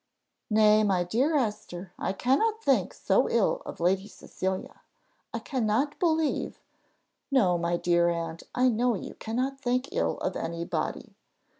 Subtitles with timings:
[0.49, 4.81] "Nay, my dear Esther, I cannot think so ill of Lady Cecilia;
[5.31, 6.59] I cannot believe"
[7.31, 11.13] "No, my dear aunt, I know you cannot think ill of any body.